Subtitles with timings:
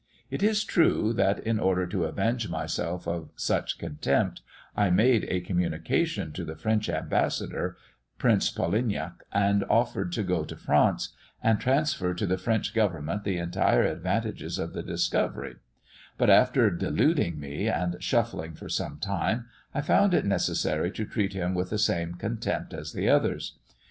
[0.31, 4.41] It is true that, in order to avenge myself of such contempt,
[4.75, 7.77] I made a communication to the French ambassador,
[8.17, 11.09] Prince Polignac, and offered to go to France,
[11.43, 15.57] and transfer to the French government the entire advantages of the discovery;
[16.17, 21.33] but, after deluding me, and shuffling for some time, I found it necessary to treat
[21.33, 23.59] him with the same contempt as the others.